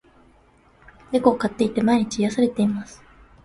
[1.11, 3.03] 猫を飼っていて、毎日癒されています。